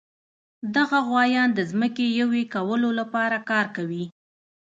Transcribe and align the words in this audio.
دغه 0.75 0.97
غوایان 1.07 1.49
د 1.53 1.59
ځمکې 1.71 2.05
یوې 2.19 2.43
کولو 2.53 2.89
لپاره 2.99 3.37
کار 3.49 3.65
کوي. 3.75 4.05